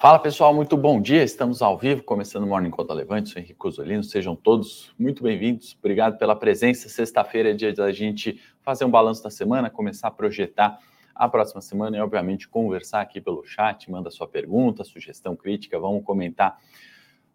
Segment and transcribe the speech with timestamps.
[0.00, 1.24] Fala pessoal, muito bom dia.
[1.24, 3.30] Estamos ao vivo, começando o Morning Conta Levante.
[3.30, 4.04] Sou Henrique Osolino.
[4.04, 5.76] Sejam todos muito bem-vindos.
[5.76, 6.88] Obrigado pela presença.
[6.88, 10.78] Sexta-feira é dia da gente fazer um balanço da semana, começar a projetar
[11.12, 13.90] a próxima semana e, obviamente, conversar aqui pelo chat.
[13.90, 15.80] Manda sua pergunta, sugestão, crítica.
[15.80, 16.60] Vamos comentar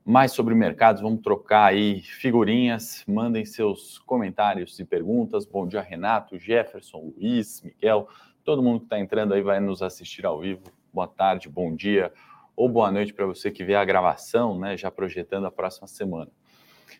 [0.06, 1.02] mais sobre mercados.
[1.02, 3.04] Vamos trocar aí figurinhas.
[3.06, 5.46] Mandem seus comentários e perguntas.
[5.46, 8.08] Bom dia, Renato, Jefferson, Luiz, Miguel.
[8.42, 10.64] Todo mundo que está entrando aí vai nos assistir ao vivo.
[10.94, 12.10] Boa tarde, bom dia
[12.56, 16.32] ou boa noite para você que vê a gravação, né, já projetando a próxima semana.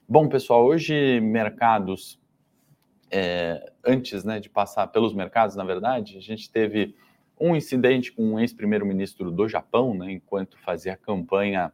[0.08, 2.20] Bom, pessoal, hoje mercados,
[3.12, 6.96] é, antes né, de passar pelos mercados, na verdade, a gente teve
[7.40, 11.72] um incidente com um ex-primeiro-ministro do Japão, né, enquanto fazia campanha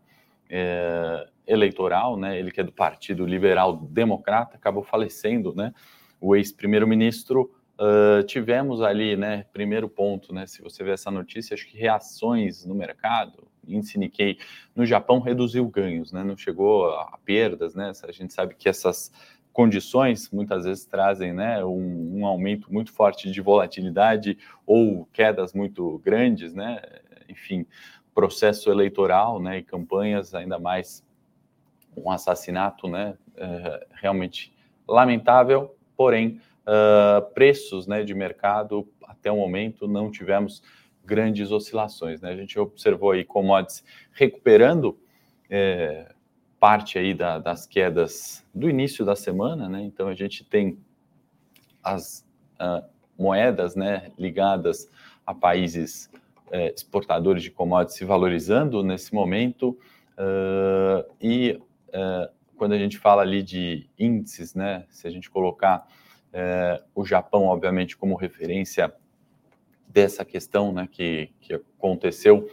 [0.49, 5.73] é, eleitoral, né, ele que é do Partido Liberal Democrata, acabou falecendo, né,
[6.19, 7.49] o ex-primeiro-ministro
[7.79, 12.65] Uh, tivemos ali, né, primeiro ponto, né, se você ver essa notícia, acho que reações
[12.65, 14.37] no mercado, índice Nikkei
[14.75, 19.13] no Japão reduziu ganhos, né, não chegou a perdas, né, a gente sabe que essas
[19.53, 25.99] condições muitas vezes trazem, né, um, um aumento muito forte de volatilidade ou quedas muito
[25.99, 26.81] grandes, né,
[27.29, 27.65] enfim,
[28.13, 31.01] processo eleitoral, né, e campanhas ainda mais
[31.95, 34.53] um assassinato, né, é, realmente
[34.85, 40.61] lamentável, porém uh, preços né, de mercado, até o momento, não tivemos
[41.03, 42.21] grandes oscilações.
[42.21, 42.29] Né?
[42.29, 44.97] A gente observou aí commodities recuperando
[45.49, 46.13] é,
[46.59, 49.81] parte aí da, das quedas do início da semana, né?
[49.81, 50.77] Então a gente tem
[51.83, 52.23] as
[52.61, 52.85] uh,
[53.17, 54.87] moedas né, ligadas
[55.25, 56.11] a países
[56.47, 59.69] uh, exportadores de commodities se valorizando nesse momento
[60.17, 61.59] uh, e
[62.55, 65.87] quando a gente fala ali de índices, né, se a gente colocar
[66.33, 68.93] é, o Japão, obviamente, como referência
[69.87, 72.49] dessa questão né, que, que aconteceu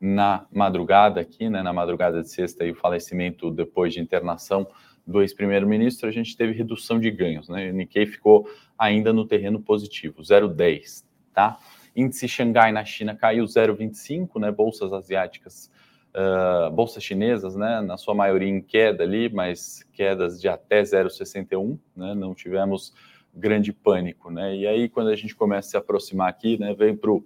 [0.00, 4.66] na madrugada aqui, né, na madrugada de sexta, e o falecimento depois de internação
[5.06, 7.48] do ex-primeiro-ministro, a gente teve redução de ganhos.
[7.48, 7.70] Né?
[7.70, 11.04] O Nikkei ficou ainda no terreno positivo, 0,10.
[11.32, 11.58] Tá?
[11.94, 14.50] Índice Xangai na China caiu 0,25, né?
[14.50, 15.70] bolsas asiáticas
[16.12, 21.78] uh, bolsas chinesas, né, na sua maioria em queda ali, mas quedas de até 0,61,
[21.96, 22.94] né, não tivemos
[23.34, 26.96] grande pânico, né, e aí quando a gente começa a se aproximar aqui, né, vem
[26.96, 27.24] para o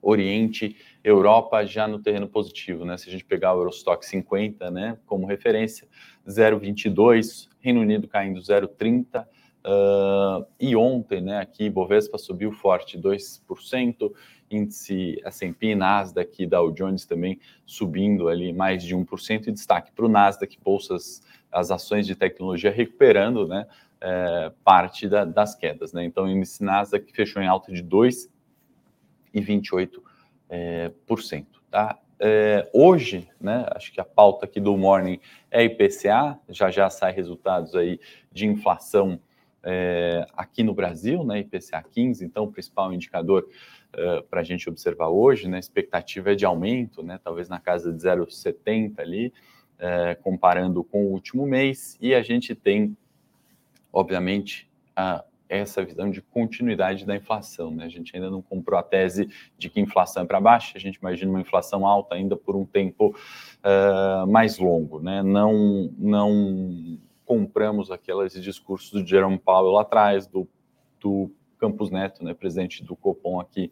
[0.00, 4.98] Oriente, Europa já no terreno positivo, né, se a gente pegar o Eurostock 50, né,
[5.06, 5.88] como referência,
[6.26, 9.26] 0,22, Reino Unido caindo 0,30,
[9.68, 14.10] Uh, e ontem, né, aqui, Bovespa subiu forte 2%,
[14.50, 20.06] índice S&P, Nasdaq e Dow Jones também subindo ali mais de 1%, e destaque para
[20.06, 23.66] o Nasdaq, bolsas, as ações de tecnologia recuperando, né,
[24.00, 30.00] é, parte da, das quedas, né, então o índice Nasdaq fechou em alta de 2,28%,
[30.50, 30.90] é,
[31.70, 31.98] tá?
[32.20, 35.20] É, hoje, né, acho que a pauta aqui do Morning
[35.50, 38.00] é IPCA, já já sai resultados aí
[38.32, 39.20] de inflação
[39.62, 43.46] é, aqui no Brasil, né, IPCA 15, então o principal indicador
[43.94, 45.58] uh, para a gente observar hoje, né?
[45.58, 47.18] expectativa é de aumento, né?
[47.22, 49.32] Talvez na casa de 0,70 ali,
[49.78, 52.96] uh, comparando com o último mês, e a gente tem,
[53.92, 57.70] obviamente, a, essa visão de continuidade da inflação.
[57.70, 57.84] Né?
[57.84, 60.96] A gente ainda não comprou a tese de que inflação é para baixo, a gente
[60.96, 63.16] imagina uma inflação alta ainda por um tempo
[63.64, 65.00] uh, mais longo.
[65.00, 65.22] Né?
[65.22, 70.46] Não, não compramos aqueles discursos do Jerome Powell lá atrás, do,
[71.00, 73.70] do Campos Neto, né, presidente do Copom aqui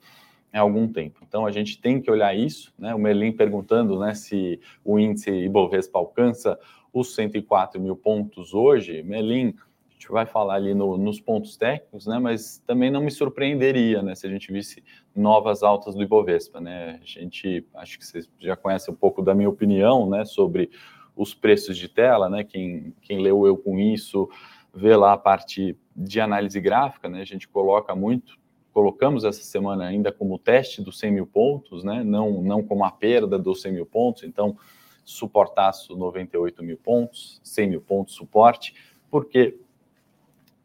[0.53, 1.21] há algum tempo.
[1.22, 2.94] Então a gente tem que olhar isso, né?
[2.94, 6.59] O Merlin perguntando, né, se o índice Ibovespa alcança
[6.92, 9.03] os 104 mil pontos hoje.
[9.03, 9.54] Merlin,
[9.97, 12.19] a gente vai falar ali no, nos pontos técnicos, né?
[12.19, 14.84] Mas também não me surpreenderia, né, se a gente visse
[15.15, 17.01] novas altas do Ibovespa, né?
[17.03, 20.71] A gente, acho que vocês já conhecem um pouco da minha opinião, né, sobre
[21.16, 22.45] os preços de tela, né?
[22.45, 24.28] Quem, quem leu eu com isso
[24.75, 27.22] vê lá a parte de análise gráfica, né?
[27.22, 28.39] A gente coloca muito,
[28.75, 32.04] colocamos essa semana ainda como teste dos 100 mil pontos, né?
[32.04, 34.59] Não, não como a perda dos 100 mil pontos, então
[35.07, 38.75] suportaço 98 mil pontos, 100 mil pontos suporte,
[39.10, 39.59] porque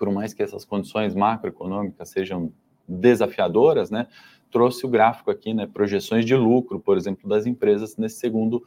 [0.02, 2.52] por mais que essas condições macroeconômicas sejam
[2.88, 4.08] desafiadoras, né?
[4.50, 5.68] Trouxe o gráfico aqui, né?
[5.72, 8.66] Projeções de lucro, por exemplo, das empresas nesse segundo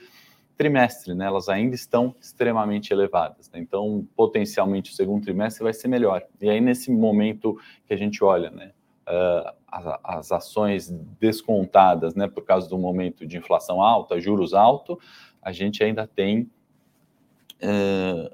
[0.57, 1.27] trimestre, né?
[1.27, 3.51] Elas ainda estão extremamente elevadas.
[3.51, 3.59] Né?
[3.59, 6.23] Então, potencialmente, o segundo trimestre vai ser melhor.
[6.41, 8.71] E aí, nesse momento que a gente olha, né?
[9.09, 10.89] Uh, as, as, ações
[11.19, 12.29] descontadas, né?
[12.29, 15.01] Por causa do momento de inflação alta, juros alto,
[15.43, 16.49] a gente ainda tem
[17.61, 18.33] uh,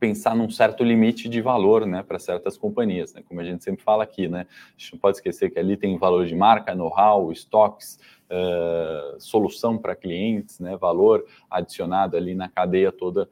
[0.00, 3.84] pensar num certo limite de valor, né, para certas companhias, né, como a gente sempre
[3.84, 7.30] fala aqui, né, a gente não pode esquecer que ali tem valor de marca, know-how,
[7.30, 8.00] estoques,
[8.30, 13.28] uh, solução para clientes, né, valor adicionado ali na cadeia toda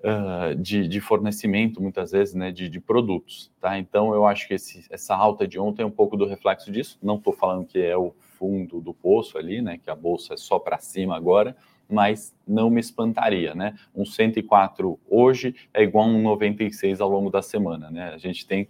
[0.00, 3.50] uh, de, de, fornecimento, muitas vezes, né, de, de, produtos.
[3.58, 3.78] Tá?
[3.78, 6.98] Então, eu acho que esse, essa alta de ontem é um pouco do reflexo disso.
[7.02, 10.36] Não estou falando que é o fundo do poço ali, né, que a bolsa é
[10.36, 11.56] só para cima agora,
[11.90, 13.74] mas não me espantaria, né?
[13.94, 18.10] Um 104 hoje é igual a um 96 ao longo da semana, né?
[18.14, 18.68] A gente tem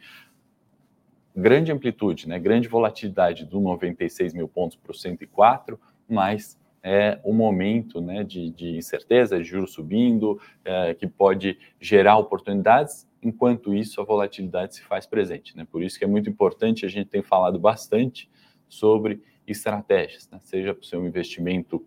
[1.35, 2.39] grande amplitude, né?
[2.39, 5.79] Grande volatilidade do 96 mil pontos para o 104,
[6.09, 12.17] mas é o momento né, de, de incerteza, de juros subindo, é, que pode gerar
[12.17, 15.57] oportunidades, enquanto isso a volatilidade se faz presente.
[15.57, 15.67] Né?
[15.71, 18.31] Por isso que é muito importante, a gente tem falado bastante
[18.69, 20.39] sobre estratégias, né?
[20.43, 21.85] seja para o seu investimento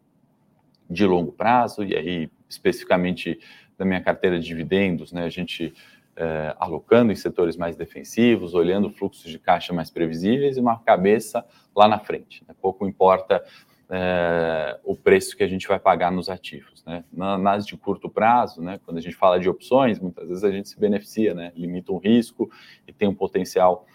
[0.94, 3.40] de longo prazo, e aí especificamente
[3.78, 5.74] da minha carteira de dividendos, né, a gente
[6.16, 11.44] é, alocando em setores mais defensivos, olhando fluxos de caixa mais previsíveis e uma cabeça
[11.75, 12.44] lá na frente.
[12.48, 12.54] Né?
[12.62, 13.44] Pouco importa
[13.90, 16.84] é, o preço que a gente vai pagar nos ativos.
[16.86, 17.04] Né?
[17.12, 20.69] Nas de curto prazo, né, quando a gente fala de opções, muitas vezes a gente
[20.69, 21.51] se beneficia, né?
[21.56, 22.50] limita um risco
[22.88, 23.88] e tem um potencial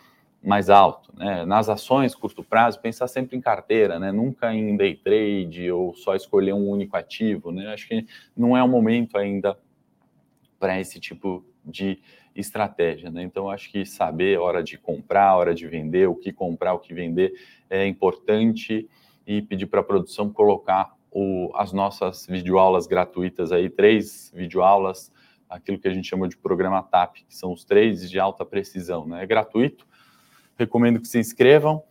[0.43, 1.13] mais alto.
[1.17, 1.45] Né?
[1.45, 4.13] Nas ações curto prazo, pensar sempre em carteira, né?
[4.13, 7.51] nunca em day trade ou só escolher um único ativo.
[7.51, 7.67] Né?
[7.73, 8.07] Acho que
[8.37, 9.59] não é o momento ainda
[10.59, 11.99] para esse tipo de
[12.35, 13.11] estratégia.
[13.11, 13.23] Né?
[13.23, 16.95] Então, acho que saber hora de comprar, hora de vender, o que comprar, o que
[16.95, 17.33] vender
[17.69, 18.89] é importante
[19.27, 25.13] e pedir para a produção colocar o, as nossas videoaulas gratuitas aí, três videoaulas,
[25.49, 29.07] aquilo que a gente chama de programa TAP, que são os três de alta precisão.
[29.07, 29.23] Né?
[29.23, 29.87] É gratuito,
[30.59, 31.83] recomendo que se inscrevam,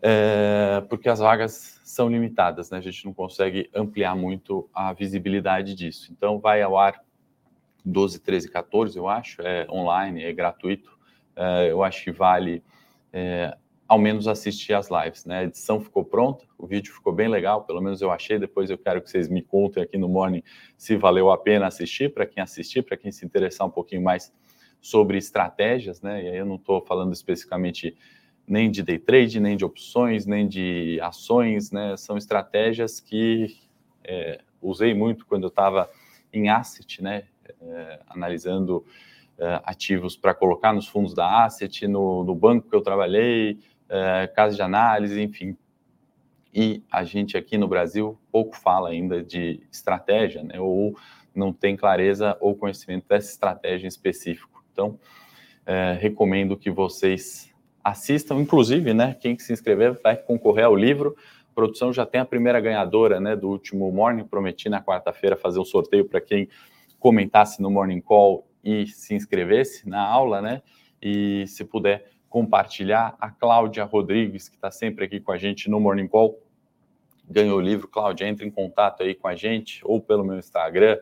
[0.00, 2.78] é, porque as vagas são limitadas, né?
[2.78, 6.10] A gente não consegue ampliar muito a visibilidade disso.
[6.10, 7.00] Então, vai ao ar
[7.84, 10.98] 12, 13, 14, eu acho, é online, é gratuito.
[11.36, 12.62] É, eu acho que vale
[13.12, 13.56] é,
[13.86, 15.40] ao menos assistir as lives, né?
[15.40, 18.38] A edição ficou pronta, o vídeo ficou bem legal, pelo menos eu achei.
[18.38, 20.42] Depois eu quero que vocês me contem aqui no Morning
[20.76, 24.32] se valeu a pena assistir, para quem assistir, para quem se interessar um pouquinho mais
[24.84, 26.22] sobre estratégias, né?
[26.22, 27.96] E aí eu não estou falando especificamente
[28.46, 31.96] nem de day trade, nem de opções, nem de ações, né?
[31.96, 33.56] São estratégias que
[34.04, 35.88] é, usei muito quando eu estava
[36.30, 37.22] em asset, né?
[37.62, 38.84] É, analisando
[39.38, 43.58] é, ativos para colocar nos fundos da asset, no, no banco que eu trabalhei,
[43.88, 45.56] é, casa de análise, enfim.
[46.52, 50.60] E a gente aqui no Brasil pouco fala ainda de estratégia, né?
[50.60, 50.94] Ou
[51.34, 54.53] não tem clareza ou conhecimento dessa estratégia em específico.
[54.74, 54.98] Então,
[55.64, 57.48] é, recomendo que vocês
[57.82, 59.16] assistam, inclusive, né?
[59.20, 61.16] Quem se inscrever vai concorrer ao livro.
[61.50, 63.36] A produção já tem a primeira ganhadora, né?
[63.36, 64.24] Do último morning.
[64.24, 66.48] Prometi na quarta-feira fazer um sorteio para quem
[66.98, 70.60] comentasse no morning call e se inscrevesse na aula, né?
[71.00, 75.78] E se puder compartilhar, a Cláudia Rodrigues, que está sempre aqui com a gente no
[75.78, 76.42] Morning Call,
[77.30, 77.86] ganhou o livro.
[77.86, 80.98] Cláudia, entre em contato aí com a gente, ou pelo meu Instagram,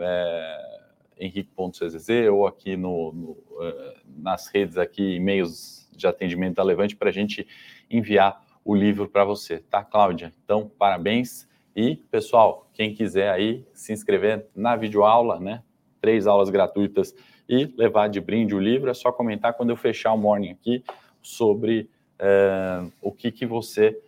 [0.00, 0.81] é,
[1.24, 7.10] henrique.czz ou aqui no, no, uh, nas redes aqui, e-mails de atendimento da Levante, para
[7.10, 7.46] a gente
[7.90, 10.32] enviar o livro para você, tá, Cláudia?
[10.44, 11.48] Então, parabéns.
[11.74, 15.62] E, pessoal, quem quiser aí se inscrever na videoaula, né?
[16.00, 17.14] Três aulas gratuitas
[17.48, 20.82] e levar de brinde o livro, é só comentar quando eu fechar o morning aqui
[21.20, 21.88] sobre
[22.18, 23.98] é, o que, que você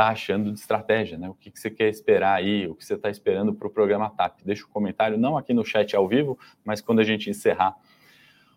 [0.00, 1.28] está achando de estratégia, né?
[1.28, 4.08] O que, que você quer esperar aí, o que você está esperando para o programa
[4.08, 4.40] TAP.
[4.44, 7.76] Deixa o um comentário, não aqui no chat ao vivo, mas quando a gente encerrar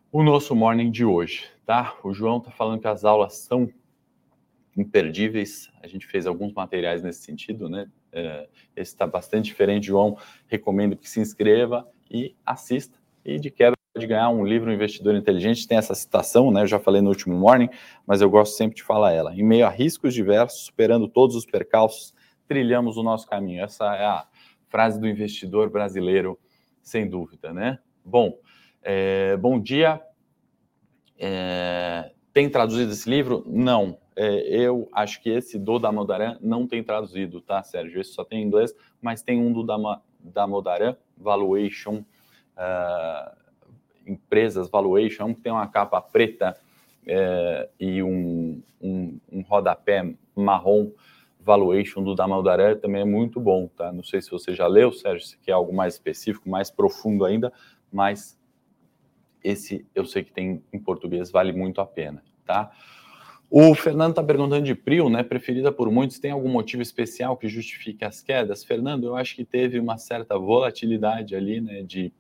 [0.09, 1.97] o nosso morning de hoje, tá?
[2.01, 3.69] O João está falando que as aulas são
[4.77, 5.69] imperdíveis.
[5.81, 7.91] A gente fez alguns materiais nesse sentido, né?
[8.11, 10.17] É, esse está bastante diferente, João.
[10.47, 12.97] Recomendo que se inscreva e assista.
[13.25, 16.63] E de quebra de ganhar um livro Investidor Inteligente, tem essa citação, né?
[16.63, 17.69] Eu já falei no último morning,
[18.07, 19.35] mas eu gosto sempre de falar ela.
[19.35, 22.11] Em meio a riscos diversos, superando todos os percalços,
[22.47, 23.63] trilhamos o nosso caminho.
[23.63, 24.25] Essa é a
[24.67, 26.39] frase do investidor brasileiro,
[26.81, 27.77] sem dúvida, né?
[28.03, 28.39] Bom,
[28.81, 30.01] é, bom dia.
[31.19, 33.43] É, tem traduzido esse livro?
[33.45, 33.99] Não.
[34.15, 38.01] É, eu acho que esse do Damodaran não tem traduzido, tá, Sérgio?
[38.01, 39.63] Esse só tem em inglês, mas tem um do
[40.19, 42.03] Damodaran, Valuation.
[42.57, 43.42] Uh,
[44.05, 46.55] empresas valuation, que tem uma capa preta
[47.05, 50.91] é, e um, um, um, rodapé marrom
[51.39, 53.91] valuation do Damaldaré também é muito bom, tá?
[53.91, 57.51] Não sei se você já leu, Sérgio, se quer algo mais específico, mais profundo ainda,
[57.91, 58.39] mas
[59.43, 62.71] esse eu sei que tem em português, vale muito a pena, tá?
[63.55, 65.21] O Fernando está perguntando de Prio, né?
[65.21, 68.63] Preferida por muitos, tem algum motivo especial que justifique as quedas?
[68.63, 71.83] Fernando, eu acho que teve uma certa volatilidade ali, né?
[71.83, 72.11] De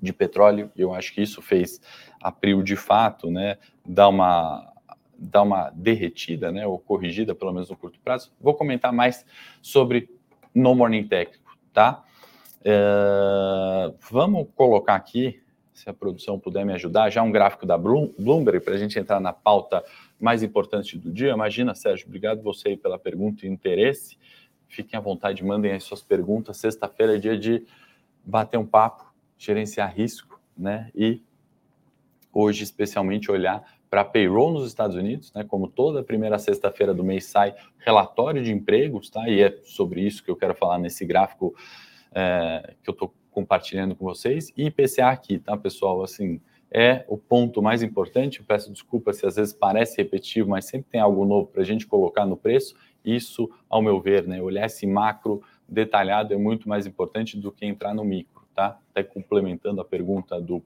[0.00, 0.70] de petróleo.
[0.76, 1.80] Eu acho que isso fez
[2.22, 4.70] a Prio de fato, né, dar uma
[5.16, 8.32] dar uma derretida, né, ou corrigida, pelo menos no curto prazo.
[8.40, 9.24] Vou comentar mais
[9.62, 10.10] sobre
[10.54, 12.04] no Morning Técnico, tá?
[12.64, 15.40] É, vamos colocar aqui,
[15.72, 19.20] se a produção puder me ajudar, já um gráfico da Bloomberg para a gente entrar
[19.20, 19.82] na pauta
[20.18, 21.32] mais importante do dia.
[21.32, 24.16] Imagina, Sérgio, obrigado você aí pela pergunta e interesse.
[24.68, 26.56] Fiquem à vontade, mandem as suas perguntas.
[26.56, 27.66] Sexta-feira é dia de
[28.24, 29.13] bater um papo,
[29.44, 30.90] gerenciar risco, né?
[30.94, 31.20] E
[32.32, 35.44] hoje, especialmente, olhar para payroll nos Estados Unidos, né?
[35.44, 39.28] Como toda primeira sexta-feira do mês sai relatório de empregos, tá?
[39.28, 41.54] E é sobre isso que eu quero falar nesse gráfico
[42.12, 44.52] é, que eu estou compartilhando com vocês.
[44.56, 46.02] E IPCA aqui, tá, pessoal?
[46.02, 48.40] Assim, é o ponto mais importante.
[48.40, 51.64] Eu peço desculpa se às vezes parece repetitivo, mas sempre tem algo novo para a
[51.64, 52.74] gente colocar no preço.
[53.04, 54.42] Isso, ao meu ver, né?
[54.42, 58.78] Olhar esse macro detalhado é muito mais importante do que entrar no micro, tá?
[58.90, 60.62] Até complementando a pergunta do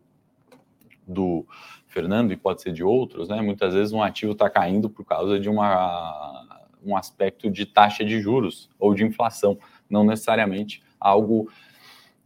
[1.06, 1.46] do
[1.86, 3.40] Fernando e pode ser de outros, né?
[3.40, 6.46] Muitas vezes um ativo está caindo por causa de uma,
[6.84, 11.50] um aspecto de taxa de juros ou de inflação, não necessariamente algo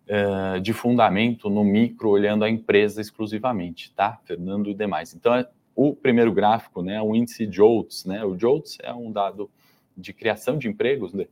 [0.08, 4.18] é, de fundamento no micro, olhando a empresa exclusivamente, tá?
[4.24, 5.14] Fernando e demais.
[5.14, 8.24] Então, é, o primeiro gráfico, né, o índice JOLTS, né?
[8.24, 9.48] O JOLTS é um dado
[9.96, 11.26] de criação de empregos, né?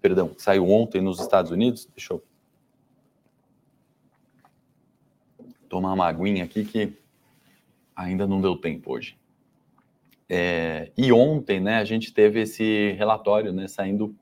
[0.00, 1.88] perdão, saiu ontem nos Estados Unidos.
[1.94, 2.22] Deixa eu
[5.68, 6.92] tomar uma aguinha aqui que
[7.94, 9.18] ainda não deu tempo hoje.
[10.28, 14.14] É, e ontem, né, a gente teve esse relatório, né, saindo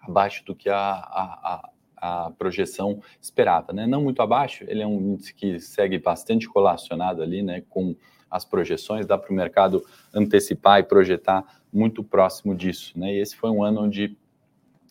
[0.00, 3.86] abaixo do que a, a, a, projeção esperava, né?
[3.86, 7.94] Não muito abaixo, ele é um índice que segue bastante colacionado ali, né, com
[8.28, 13.14] as projeções, dá para o mercado antecipar e projetar muito próximo disso, né?
[13.14, 14.16] E esse foi um ano onde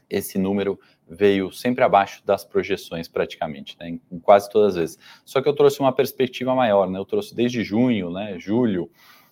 [0.09, 0.79] esse número
[1.13, 4.99] veio sempre abaixo das projeções, praticamente, né, em quase todas as vezes.
[5.25, 8.89] Só que eu trouxe uma perspectiva maior, né, eu trouxe desde junho, né, julho,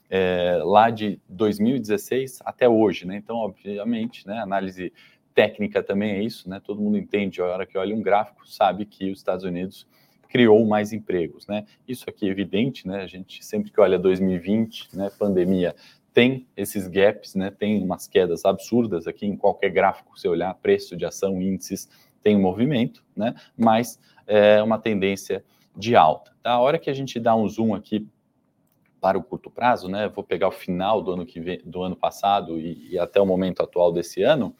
[0.09, 4.91] é, lá de 2016 até hoje, né, então, obviamente, né, análise
[5.33, 8.85] técnica também é isso, né, todo mundo entende, a hora que olha um gráfico, sabe
[8.85, 9.87] que os Estados Unidos
[10.27, 14.97] criou mais empregos, né, isso aqui é evidente, né, a gente sempre que olha 2020,
[14.97, 15.73] né, pandemia,
[16.19, 17.49] tem esses gaps, né?
[17.49, 21.89] Tem umas quedas absurdas aqui em qualquer gráfico, se olhar preço de ação, índices,
[22.21, 23.33] tem um movimento, né?
[23.57, 23.97] Mas
[24.27, 26.33] é uma tendência de alta.
[26.43, 26.51] Tá?
[26.51, 28.05] A hora que a gente dá um zoom aqui
[28.99, 30.09] para o curto prazo, né?
[30.09, 33.25] Vou pegar o final do ano que vem, do ano passado e, e até o
[33.25, 34.53] momento atual desse ano,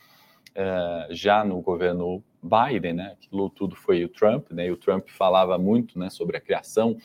[0.55, 3.17] é, já no governo Biden, né?
[3.21, 4.67] Aquilo tudo foi o Trump, né?
[4.67, 6.09] E o Trump falava muito, né?
[6.09, 6.95] Sobre a criação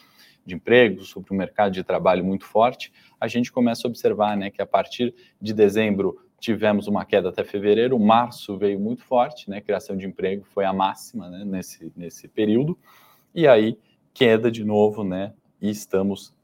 [0.44, 4.50] de empregos, sobre um mercado de trabalho muito forte, a gente começa a observar né,
[4.50, 9.60] que a partir de dezembro tivemos uma queda até fevereiro, março veio muito forte, né,
[9.60, 12.78] criação de emprego foi a máxima né, nesse, nesse período,
[13.34, 13.78] e aí
[14.12, 16.34] queda de novo, né, e estamos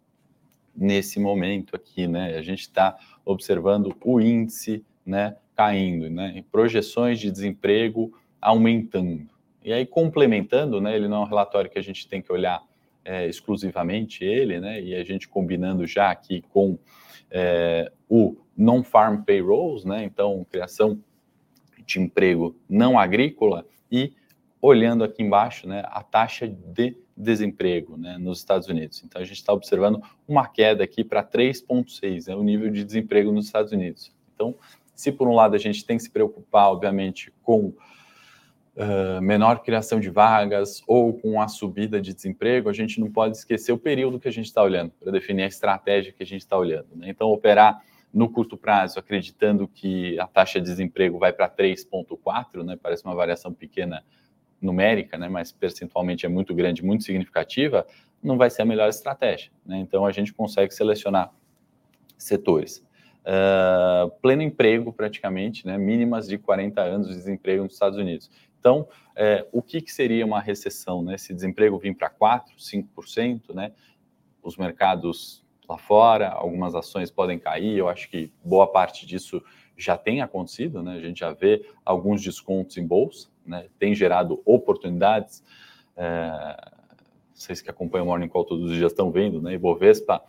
[0.74, 7.30] nesse momento aqui, né, a gente está observando o índice, né, caindo, né, projeções de
[7.30, 9.28] desemprego aumentando.
[9.62, 12.62] E aí, complementando, né, ele não é um relatório que a gente tem que olhar
[13.04, 14.80] é, exclusivamente ele, né?
[14.80, 16.78] E a gente combinando já aqui com
[17.30, 20.04] é, o non-farm payrolls, né?
[20.04, 21.02] Então, criação
[21.84, 24.12] de emprego não agrícola e
[24.62, 29.02] olhando aqui embaixo, né, a taxa de desemprego né, nos Estados Unidos.
[29.04, 32.84] Então, a gente está observando uma queda aqui para 3,6, é né, o nível de
[32.84, 34.12] desemprego nos Estados Unidos.
[34.34, 34.54] Então,
[34.94, 37.72] se por um lado a gente tem que se preocupar, obviamente, com
[39.20, 43.72] menor criação de vagas ou com a subida de desemprego, a gente não pode esquecer
[43.72, 46.56] o período que a gente está olhando para definir a estratégia que a gente está
[46.56, 46.88] olhando.
[46.96, 47.10] Né?
[47.10, 47.82] Então, operar
[48.12, 52.78] no curto prazo, acreditando que a taxa de desemprego vai para 3,4, né?
[52.80, 54.02] parece uma variação pequena
[54.60, 55.28] numérica, né?
[55.28, 57.86] mas percentualmente é muito grande, muito significativa,
[58.22, 59.50] não vai ser a melhor estratégia.
[59.64, 59.78] Né?
[59.78, 61.30] Então, a gente consegue selecionar
[62.18, 62.84] setores.
[63.20, 65.76] Uh, pleno emprego, praticamente, né?
[65.76, 68.30] mínimas de 40 anos de desemprego nos Estados Unidos.
[68.60, 68.86] Então,
[69.16, 71.02] é, o que, que, seria uma recessão?
[71.02, 71.16] Né?
[71.18, 73.72] Se desemprego vir para 4%, 5%, né?
[74.42, 79.42] os mercados lá fora, algumas ações podem cair, eu acho que boa parte disso
[79.76, 80.94] já tem acontecido, né?
[80.96, 83.66] a gente já vê alguns descontos em bolsa, né?
[83.78, 85.42] tem gerado oportunidades,
[85.96, 86.70] é,
[87.32, 89.54] vocês que acompanham o Morning Call todos os dias estão vendo, né?
[89.54, 90.22] Ibovespa,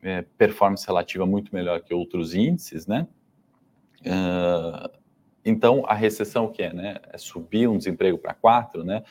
[0.00, 3.08] é, performance relativa muito melhor que outros índices, né?
[4.00, 5.01] Uh,
[5.44, 9.02] então, a recessão que é, né, é subir um desemprego para quatro, né,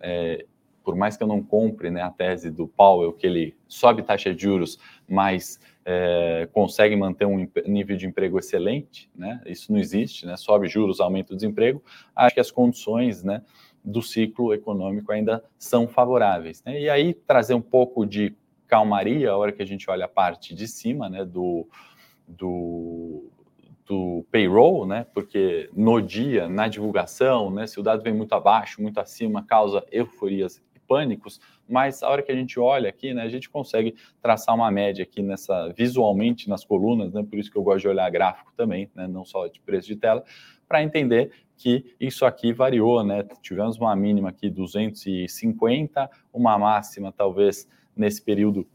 [0.00, 0.46] é,
[0.82, 4.32] por mais que eu não compre né, a tese do Powell, que ele sobe taxa
[4.32, 4.78] de juros,
[5.08, 10.68] mas é, consegue manter um nível de emprego excelente, né, isso não existe, né, sobe
[10.68, 11.82] juros, aumenta o desemprego,
[12.14, 13.42] acho que as condições né,
[13.84, 16.62] do ciclo econômico ainda são favoráveis.
[16.64, 18.34] Né, e aí, trazer um pouco de
[18.66, 21.68] calmaria, a hora que a gente olha a parte de cima né, do,
[22.26, 23.30] do,
[23.86, 25.06] do payroll, né?
[25.14, 27.66] Porque no dia, na divulgação, né?
[27.66, 31.40] Se o dado vem muito abaixo, muito acima, causa euforias e pânicos.
[31.68, 33.22] Mas a hora que a gente olha aqui, né?
[33.22, 37.24] A gente consegue traçar uma média aqui nessa visualmente nas colunas, né?
[37.28, 39.06] Por isso que eu gosto de olhar gráfico também, né?
[39.06, 40.24] Não só de preço de tela,
[40.68, 43.24] para entender que isso aqui variou, né?
[43.40, 48.66] Tivemos uma mínima aqui 250, uma máxima talvez nesse período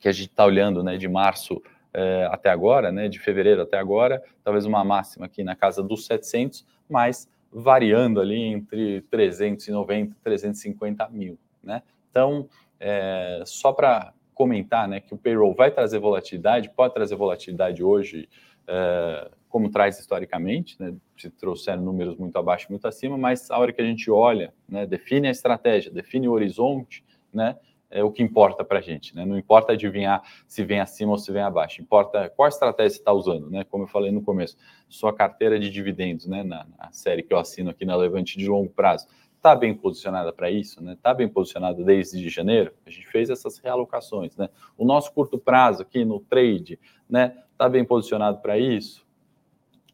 [0.00, 0.96] que a gente está olhando, né?
[0.96, 1.62] De março
[1.94, 6.06] é, até agora, né, de fevereiro até agora, talvez uma máxima aqui na casa dos
[6.06, 11.82] 700, mas variando ali entre 390 e 350 mil, né?
[12.10, 12.48] Então,
[12.80, 18.28] é, só para comentar, né, que o payroll vai trazer volatilidade, pode trazer volatilidade hoje,
[18.66, 23.72] é, como traz historicamente, né, se trouxer números muito abaixo, muito acima, mas a hora
[23.72, 27.56] que a gente olha, né, define a estratégia, define o horizonte, né,
[27.94, 29.24] é o que importa para a gente, né?
[29.24, 33.12] Não importa adivinhar se vem acima ou se vem abaixo, importa qual estratégia você está
[33.12, 33.62] usando, né?
[33.62, 34.56] Como eu falei no começo,
[34.88, 36.42] sua carteira de dividendos, né?
[36.42, 40.32] Na, na série que eu assino aqui na Levante de longo prazo, está bem posicionada
[40.32, 40.94] para isso, né?
[40.94, 42.72] Está bem posicionada desde janeiro.
[42.84, 44.48] A gente fez essas realocações, né?
[44.76, 47.36] O nosso curto prazo aqui no trade, né?
[47.52, 49.06] Está bem posicionado para isso?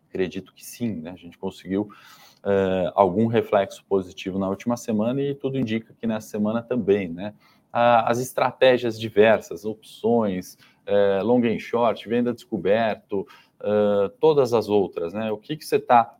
[0.08, 1.10] Acredito que sim, né?
[1.10, 6.28] A gente conseguiu uh, algum reflexo positivo na última semana e tudo indica que nessa
[6.28, 7.34] semana também, né?
[7.72, 13.26] As estratégias diversas, opções, é, long and short, venda descoberto,
[13.60, 15.30] uh, todas as outras, né?
[15.30, 16.16] O que, que você está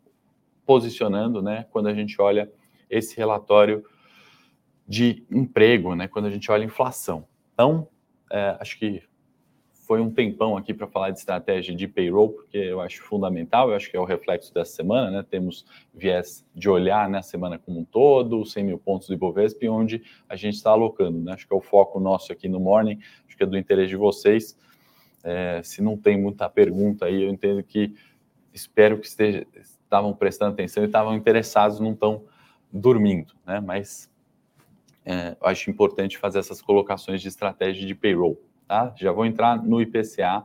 [0.64, 1.66] posicionando, né?
[1.71, 2.50] Quando a gente olha
[2.88, 3.85] esse relatório
[4.86, 6.06] de emprego, né?
[6.06, 7.26] Quando a gente olha a inflação.
[7.52, 7.89] Então,
[8.30, 9.02] é, acho que
[9.91, 13.75] foi um tempão aqui para falar de estratégia de payroll, porque eu acho fundamental, eu
[13.75, 15.26] acho que é o reflexo dessa semana, né?
[15.29, 19.67] Temos viés de olhar né, a semana como um todo, 100 mil pontos do Ibovespa,
[19.67, 21.33] onde a gente está alocando, né?
[21.33, 23.97] Acho que é o foco nosso aqui no Morning, acho que é do interesse de
[23.97, 24.57] vocês.
[25.25, 27.93] É, se não tem muita pergunta aí, eu entendo que
[28.55, 32.23] espero que esteja, estavam prestando atenção e estavam interessados, não estão
[32.73, 33.59] dormindo, né?
[33.59, 34.09] Mas
[35.05, 38.41] é, acho importante fazer essas colocações de estratégia de payroll.
[38.71, 38.95] Tá?
[38.97, 40.45] Já vou entrar no IPCA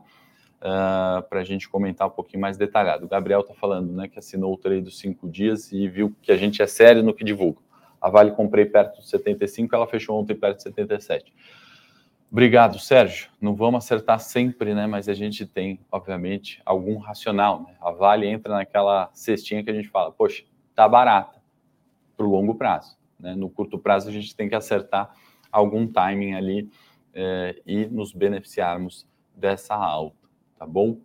[0.60, 3.04] ah, para a gente comentar um pouquinho mais detalhado.
[3.04, 6.32] O Gabriel está falando né, que assinou o trade dos cinco dias e viu que
[6.32, 7.60] a gente é sério no que divulga.
[8.00, 11.32] A Vale comprei perto de 75, ela fechou ontem perto de 77.
[12.28, 13.30] Obrigado, Sérgio.
[13.40, 14.88] Não vamos acertar sempre, né?
[14.88, 17.62] Mas a gente tem, obviamente, algum racional.
[17.62, 17.76] Né?
[17.80, 20.42] A Vale entra naquela cestinha que a gente fala, poxa,
[20.74, 21.40] tá barata
[22.16, 22.98] para o longo prazo.
[23.20, 23.36] Né?
[23.36, 25.14] No curto prazo a gente tem que acertar
[25.52, 26.68] algum timing ali
[27.18, 31.00] é, e nos beneficiarmos dessa alta, tá bom?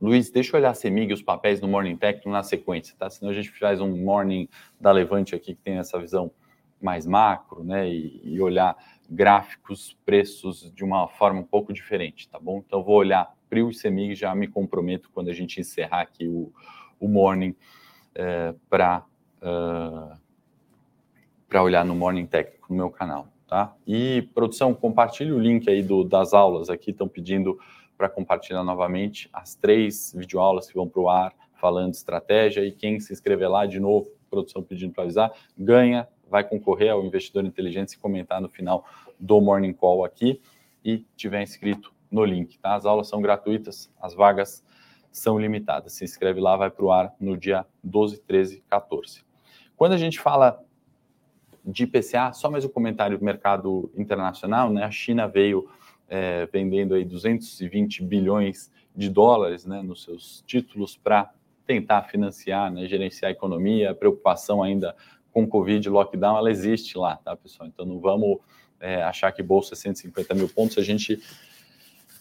[0.00, 3.10] Luiz, deixa eu olhar a CEMIG os papéis no Morning Tech na sequência, tá?
[3.10, 4.48] Senão a gente faz um Morning
[4.80, 6.30] da Levante aqui que tem essa visão
[6.80, 7.90] mais macro, né?
[7.90, 8.76] E, e olhar
[9.10, 12.62] gráficos, preços de uma forma um pouco diferente, tá bom?
[12.64, 16.52] Então vou olhar PRIO e CEMIG, já me comprometo quando a gente encerrar aqui o,
[17.00, 17.56] o Morning
[18.14, 19.04] é, para
[19.42, 20.16] uh,
[21.48, 23.26] para olhar no Morning Técnico no meu canal.
[23.48, 23.74] Tá?
[23.86, 27.58] E, produção, compartilhe o link aí do, das aulas aqui, estão pedindo
[27.96, 33.00] para compartilhar novamente as três videoaulas que vão para o ar falando estratégia e quem
[33.00, 37.92] se inscrever lá, de novo, produção pedindo para avisar, ganha, vai concorrer ao investidor inteligente
[37.92, 38.84] se comentar no final
[39.18, 40.40] do Morning Call aqui
[40.84, 42.74] e tiver inscrito no link, tá?
[42.74, 44.62] As aulas são gratuitas, as vagas
[45.10, 45.94] são limitadas.
[45.94, 49.24] Se inscreve lá, vai para o ar no dia 12, 13, 14.
[49.76, 50.62] Quando a gente fala
[51.70, 54.84] de IPCA, só mais um comentário do mercado internacional, né?
[54.84, 55.68] A China veio
[56.08, 61.30] é, vendendo aí 220 bilhões de dólares, né, nos seus títulos para
[61.66, 63.90] tentar financiar, né, gerenciar a economia.
[63.90, 64.96] A preocupação ainda
[65.30, 67.68] com Covid, lockdown, ela existe lá, tá, pessoal?
[67.68, 68.38] Então não vamos
[68.80, 70.78] é, achar que bolsa é 150 mil pontos.
[70.78, 71.22] A gente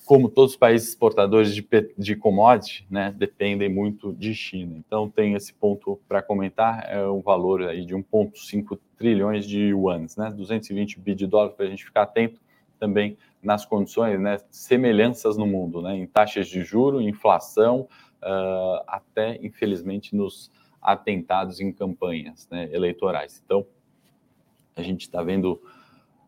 [0.08, 1.68] como todos os países exportadores de,
[1.98, 4.78] de commodity, né, dependem muito de China.
[4.78, 10.16] Então, tem esse ponto para comentar, é um valor aí de 1,5 trilhões de yuans,
[10.16, 12.40] né, 220 bi de dólares, para a gente ficar atento
[12.80, 17.82] também nas condições, né, semelhanças no mundo, né, em taxas de juro, inflação,
[18.24, 20.50] uh, até, infelizmente, nos
[20.82, 23.44] atentados em campanhas né, eleitorais.
[23.46, 23.66] Então,
[24.74, 25.62] a gente está vendo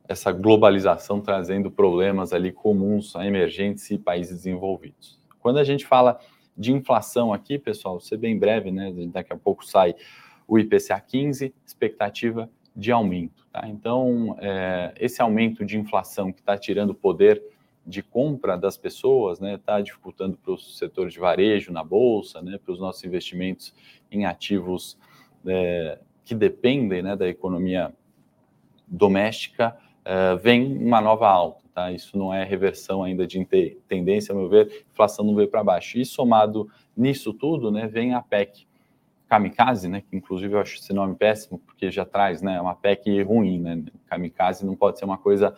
[0.10, 5.20] essa globalização trazendo problemas ali comuns a emergentes e países desenvolvidos.
[5.40, 6.20] Quando a gente fala
[6.58, 8.92] de inflação aqui, pessoal, ser bem breve, né?
[9.14, 9.96] Daqui a pouco sai
[10.48, 13.46] o IPCA 15, expectativa de aumento.
[13.52, 13.68] Tá?
[13.68, 17.42] Então, é, esse aumento de inflação que está tirando o poder
[17.86, 22.42] de compra das pessoas, está né, tá dificultando para o setor de varejo na bolsa,
[22.42, 23.74] né, para os nossos investimentos
[24.12, 24.98] em ativos
[25.46, 27.94] é, que dependem né, da economia
[28.88, 29.78] doméstica,
[30.10, 31.64] uh, vem uma nova alta.
[31.74, 31.92] Tá?
[31.92, 33.46] Isso não é reversão ainda de
[33.88, 36.00] tendência, a meu ver, inflação não veio para baixo.
[36.00, 36.68] E somado
[36.98, 38.68] nisso tudo, né, vem a PEC
[39.28, 43.22] Kamikaze, né, que inclusive eu acho esse nome péssimo, porque já traz, né, uma PEC
[43.22, 43.84] ruim, né?
[44.08, 45.56] Kamikaze não pode ser uma coisa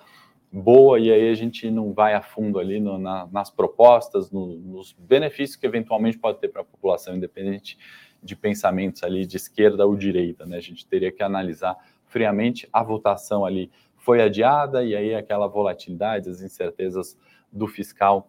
[0.51, 4.57] boa e aí a gente não vai a fundo ali no, na, nas propostas, no,
[4.57, 7.77] nos benefícios que eventualmente pode ter para a população, independente
[8.21, 10.57] de pensamentos ali de esquerda ou direita, né?
[10.57, 16.29] A gente teria que analisar friamente a votação ali foi adiada e aí aquela volatilidade,
[16.29, 17.17] as incertezas
[17.51, 18.27] do fiscal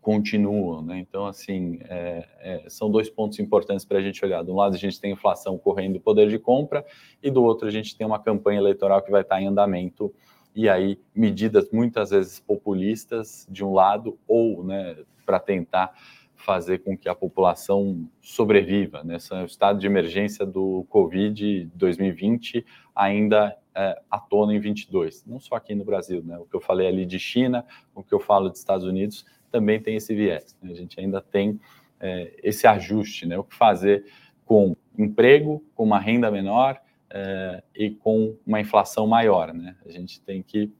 [0.00, 0.98] continuam, né?
[0.98, 4.42] Então, assim, é, é, são dois pontos importantes para a gente olhar.
[4.42, 6.84] De um lado, a gente tem inflação correndo poder de compra,
[7.22, 10.12] e do outro, a gente tem uma campanha eleitoral que vai estar em andamento,
[10.54, 15.94] e aí medidas muitas vezes populistas de um lado, ou né, para tentar
[16.34, 19.04] fazer com que a população sobreviva.
[19.04, 19.18] Né?
[19.42, 25.54] o estado de emergência do Covid 2020 ainda é, à tona em 22, não só
[25.54, 26.22] aqui no Brasil.
[26.22, 26.38] Né?
[26.38, 29.80] O que eu falei ali de China, o que eu falo dos Estados Unidos, também
[29.80, 30.56] tem esse viés.
[30.62, 30.70] Né?
[30.72, 31.60] A gente ainda tem
[31.98, 33.38] é, esse ajuste, né?
[33.38, 34.04] o que fazer
[34.44, 39.52] com emprego, com uma renda menor é, e com uma inflação maior.
[39.52, 39.76] Né?
[39.84, 40.72] A gente tem que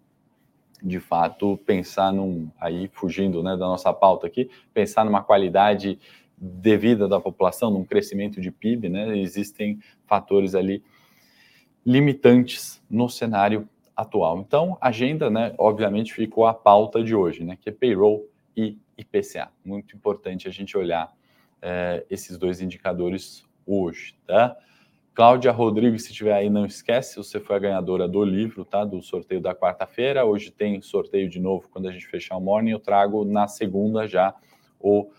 [0.82, 5.98] de fato, pensar num, aí fugindo né, da nossa pauta aqui, pensar numa qualidade
[6.40, 9.18] de vida da população, num crescimento de PIB, né?
[9.18, 10.82] Existem fatores ali
[11.84, 14.38] limitantes no cenário atual.
[14.38, 18.78] Então, a agenda, né, obviamente, ficou a pauta de hoje, né, que é payroll e
[18.96, 19.50] IPCA.
[19.64, 21.12] Muito importante a gente olhar
[21.60, 24.56] é, esses dois indicadores hoje, tá?
[25.12, 28.84] Cláudia Rodrigues, se estiver aí, não esquece, você foi a ganhadora do livro, tá?
[28.84, 30.24] Do sorteio da quarta-feira.
[30.24, 32.70] Hoje tem sorteio de novo quando a gente fechar o morning.
[32.70, 34.34] Eu trago na segunda já
[34.78, 35.10] o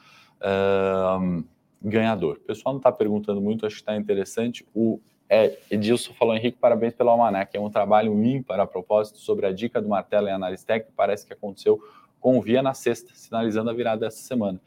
[0.41, 1.43] uh,
[1.82, 2.38] ganhador.
[2.38, 4.65] O pessoal não está perguntando muito, acho que está interessante.
[4.74, 5.00] O
[5.34, 7.56] é, Edilson falou, Henrique, parabéns pelo Almanac.
[7.56, 10.91] É um trabalho ímpar a propósito sobre a dica do martelo em análise técnica.
[10.94, 11.82] Parece que aconteceu
[12.20, 14.60] com o Via na sexta, sinalizando a virada dessa semana.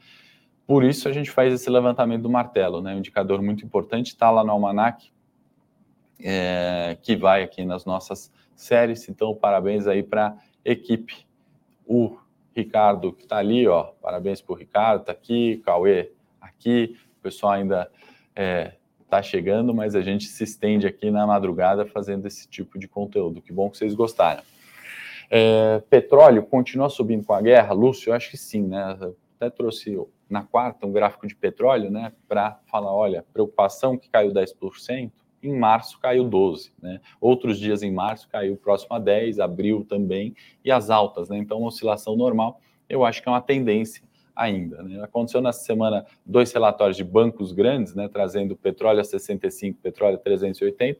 [0.65, 2.95] Por isso a gente faz esse levantamento do martelo, né?
[2.95, 5.11] Um indicador muito importante, está lá no Almanac,
[6.19, 9.07] é, que vai aqui nas nossas séries.
[9.07, 11.27] Então, parabéns aí para a equipe.
[11.85, 12.17] O
[12.55, 17.53] Ricardo que está ali, ó, parabéns para o Ricardo, está aqui, Cauê aqui, o pessoal
[17.53, 17.87] ainda
[18.35, 18.73] é,
[19.09, 23.41] tá chegando, mas a gente se estende aqui na madrugada fazendo esse tipo de conteúdo.
[23.41, 24.43] Que bom que vocês gostaram.
[25.29, 27.73] É, petróleo continua subindo com a guerra?
[27.73, 28.97] Lúcio, eu acho que sim, né?
[29.35, 29.97] Até trouxe
[30.29, 35.11] na quarta um gráfico de petróleo, né, para falar, olha, preocupação que caiu 10%,
[35.43, 36.99] em março caiu 12, né?
[37.21, 41.37] Outros dias em março caiu próximo a 10, abril também, e as altas, né?
[41.37, 44.01] Então, oscilação normal, eu acho que é uma tendência
[44.35, 44.83] ainda.
[44.83, 45.01] Né?
[45.03, 50.19] Aconteceu nessa semana dois relatórios de bancos grandes, né, trazendo petróleo a 65, petróleo a
[50.19, 50.99] 380.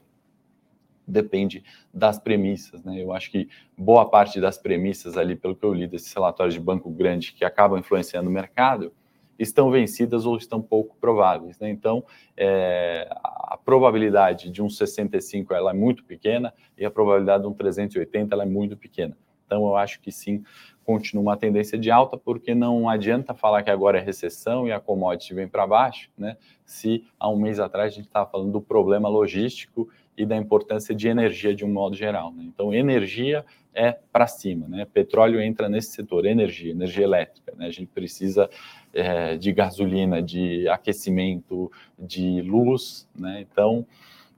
[1.08, 3.00] Depende das premissas, né?
[3.00, 6.60] Eu acho que boa parte das premissas ali, pelo que eu li desses relatórios de
[6.60, 8.91] banco grande que acabam influenciando o mercado,
[9.38, 11.60] estão vencidas ou estão pouco prováveis.
[11.60, 11.69] Né?
[11.69, 12.04] Então,
[12.36, 17.54] é, a probabilidade de um 65 ela é muito pequena e a probabilidade de um
[17.54, 19.15] 380 ela é muito pequena.
[19.45, 20.43] Então, eu acho que sim,
[20.86, 24.80] continua uma tendência de alta, porque não adianta falar que agora é recessão e a
[24.80, 26.38] commodity vem para baixo, né?
[26.63, 30.95] Se há um mês atrás a gente estava falando do problema logístico e da importância
[30.95, 32.32] de energia de um modo geral.
[32.32, 32.43] Né?
[32.45, 34.86] Então, energia é para cima, né?
[34.86, 37.54] Petróleo entra nesse setor, energia, energia elétrica.
[37.58, 37.65] Né?
[37.65, 38.50] A gente precisa
[38.93, 41.69] é, de gasolina, de aquecimento,
[42.00, 43.45] de luz, né?
[43.52, 43.86] Então,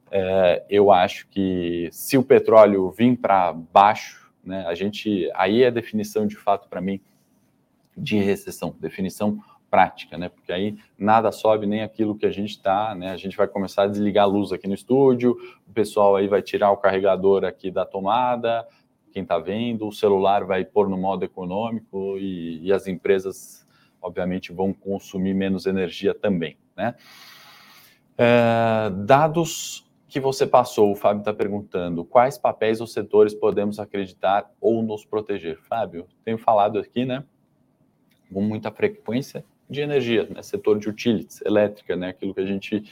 [0.10, 4.66] é, eu acho que se o petróleo vir para baixo, né?
[4.66, 7.00] A gente aí é definição de fato para mim
[7.96, 10.30] de recessão, definição prática, né?
[10.30, 13.12] Porque aí nada sobe nem aquilo que a gente está, né?
[13.12, 16.42] A gente vai começar a desligar a luz aqui no estúdio, o pessoal aí vai
[16.42, 18.66] tirar o carregador aqui da tomada,
[19.12, 23.68] quem está vendo, o celular vai pôr no modo econômico e, e, as empresas,
[24.02, 26.96] obviamente, vão consumir menos energia também, né?
[28.18, 34.50] É, dados que você passou, o Fábio está perguntando, quais papéis ou setores podemos acreditar
[34.62, 35.58] ou nos proteger?
[35.62, 37.24] Fábio, tenho falado aqui, né?
[38.32, 40.42] Com muita frequência, de energia, né?
[40.42, 42.10] setor de utilities, elétrica, né?
[42.10, 42.84] aquilo que a gente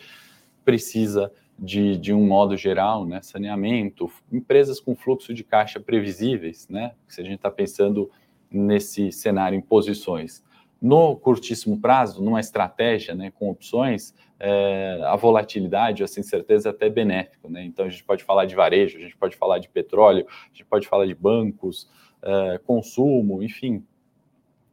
[0.64, 3.22] precisa de, de um modo geral, né?
[3.22, 6.94] saneamento, empresas com fluxo de caixa previsíveis, né?
[7.08, 8.12] se a gente está pensando
[8.52, 10.44] nesse cenário em posições.
[10.82, 16.90] No curtíssimo prazo, numa estratégia né, com opções, é, a volatilidade, essa incerteza é até
[16.90, 17.48] benéfica.
[17.50, 17.66] Né?
[17.66, 20.66] Então, a gente pode falar de varejo, a gente pode falar de petróleo, a gente
[20.66, 21.90] pode falar de bancos,
[22.22, 23.84] é, consumo, enfim,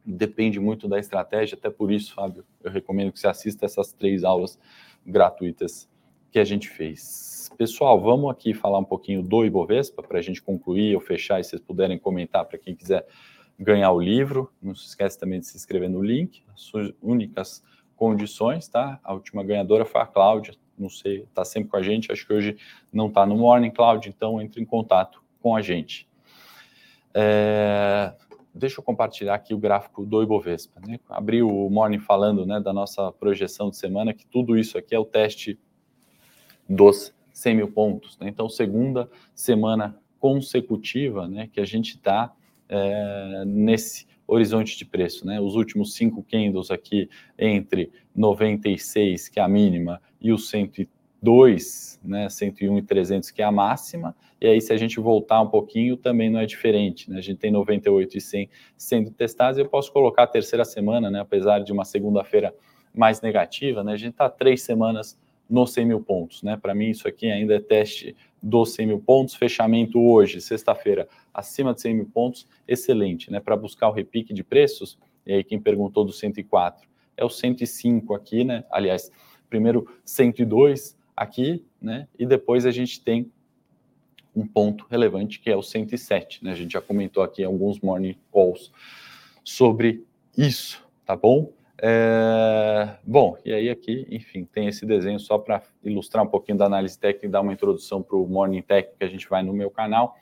[0.05, 4.23] depende muito da estratégia, até por isso, Fábio, eu recomendo que você assista essas três
[4.23, 4.59] aulas
[5.05, 5.89] gratuitas
[6.31, 7.51] que a gente fez.
[7.57, 11.43] Pessoal, vamos aqui falar um pouquinho do Ibovespa para a gente concluir ou fechar e
[11.43, 13.05] vocês puderem comentar para quem quiser
[13.59, 14.51] ganhar o livro.
[14.61, 17.63] Não se esquece também de se inscrever no link, as suas únicas
[17.95, 18.99] condições, tá?
[19.03, 22.33] A última ganhadora foi a Cláudia, não sei, está sempre com a gente, acho que
[22.33, 22.57] hoje
[22.91, 26.07] não está no Morning Cloud, então entre em contato com a gente.
[27.13, 28.13] É,
[28.53, 30.81] deixa eu compartilhar aqui o gráfico do Ibovespa.
[30.85, 30.99] Né?
[31.09, 34.99] Abri o Morning falando né, da nossa projeção de semana, que tudo isso aqui é
[34.99, 35.59] o teste
[36.67, 38.17] dos 100 mil pontos.
[38.17, 38.29] Né?
[38.29, 42.33] Então, segunda semana consecutiva né, que a gente está
[42.73, 45.27] é, nesse horizonte de preço.
[45.27, 45.39] Né?
[45.39, 47.07] Os últimos cinco candles aqui
[47.37, 53.45] entre 96, que é a mínima, e o 102, né, 101 e 300, que é
[53.45, 54.15] a máxima.
[54.41, 57.09] E aí, se a gente voltar um pouquinho, também não é diferente.
[57.09, 57.17] Né?
[57.17, 59.59] A gente tem 98 e 100 sendo testados.
[59.59, 62.53] Eu posso colocar a terceira semana, né, apesar de uma segunda-feira
[62.93, 63.93] mais negativa, né?
[63.93, 66.43] a gente está três semanas nos 100 mil pontos.
[66.43, 66.57] Né?
[66.57, 69.33] Para mim, isso aqui ainda é teste dos 100 mil pontos.
[69.33, 73.31] Fechamento hoje, sexta-feira, acima de 100 mil pontos, excelente.
[73.31, 73.39] Né?
[73.39, 78.13] Para buscar o repique de preços, e aí quem perguntou do 104, é o 105
[78.13, 78.65] aqui, né?
[78.69, 79.09] aliás,
[79.49, 82.07] primeiro 102 aqui, né?
[82.19, 83.31] e depois a gente tem
[84.35, 86.43] um ponto relevante que é o 107.
[86.43, 86.51] Né?
[86.51, 88.71] A gente já comentou aqui alguns morning calls
[89.43, 90.03] sobre
[90.35, 91.53] isso, tá bom?
[91.81, 96.65] É, bom, e aí aqui, enfim, tem esse desenho só para ilustrar um pouquinho da
[96.65, 99.53] análise técnica e dar uma introdução para o Morning Tech que a gente vai no
[99.53, 100.15] meu canal,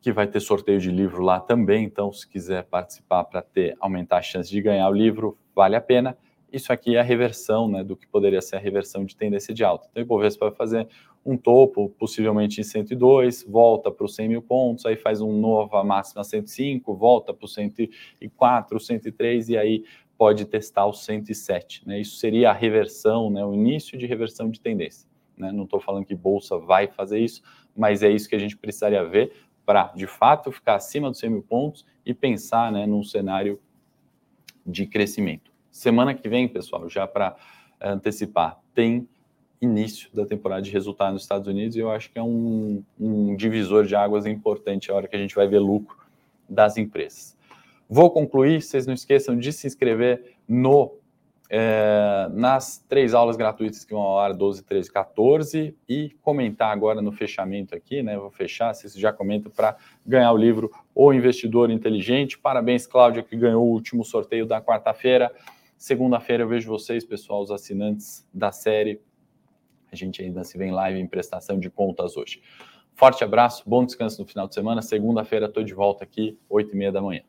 [0.00, 4.18] que vai ter sorteio de livro lá também, então se quiser participar para ter aumentar
[4.18, 6.16] a chance de ganhar o livro, vale a pena.
[6.50, 9.62] Isso aqui é a reversão né, do que poderia ser a reversão de tendência de
[9.62, 9.86] alta.
[9.90, 10.88] Então, o Ibovespa vai fazer
[11.24, 15.84] um topo, possivelmente em 102, volta para os 100 mil pontos, aí faz um nova
[15.84, 19.84] máxima 105, volta para o 104, 103, e aí
[20.18, 21.86] pode testar o 107.
[21.86, 22.00] Né?
[22.00, 23.44] Isso seria a reversão, né?
[23.44, 25.08] o início de reversão de tendência.
[25.36, 25.52] Né?
[25.52, 27.40] Não estou falando que bolsa vai fazer isso,
[27.74, 29.32] mas é isso que a gente precisaria ver
[29.64, 33.60] para, de fato, ficar acima dos 100 mil pontos e pensar né, num cenário
[34.66, 35.52] de crescimento.
[35.70, 37.36] Semana que vem, pessoal, já para
[37.80, 39.08] antecipar, tem
[39.60, 43.36] início da temporada de resultado nos Estados Unidos e eu acho que é um, um
[43.36, 45.96] divisor de águas importante a hora que a gente vai ver lucro
[46.48, 47.37] das empresas.
[47.88, 50.98] Vou concluir, vocês não esqueçam de se inscrever no
[51.50, 57.00] é, nas três aulas gratuitas que vão ao ar 12, 13, 14 e comentar agora
[57.00, 58.18] no fechamento aqui, né?
[58.18, 62.38] Vou fechar, vocês já comentam para ganhar o livro O Investidor Inteligente.
[62.38, 65.32] Parabéns, Cláudia, que ganhou o último sorteio da quarta-feira.
[65.78, 69.00] Segunda-feira eu vejo vocês, pessoal, os assinantes da série.
[69.90, 72.42] A gente ainda se vê em live em prestação de contas hoje.
[72.94, 74.82] Forte abraço, bom descanso no final de semana.
[74.82, 77.22] Segunda-feira estou de volta aqui, 8 e meia da manhã.